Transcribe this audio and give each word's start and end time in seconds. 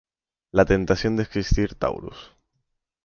La 0.51 0.65
tentación 0.65 1.15
de 1.15 1.21
existir 1.21 1.75
Taurus. 1.75 2.31